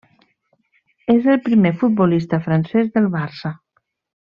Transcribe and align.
És 1.15 1.27
el 1.33 1.37
primer 1.49 1.73
futbolista 1.83 2.41
francès 2.49 2.91
del 2.97 3.11
Barça. 3.19 3.55